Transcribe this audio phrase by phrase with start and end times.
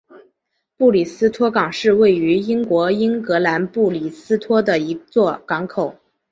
[0.77, 5.95] 布里斯托港是位于英国英格兰布里斯托的一座港口。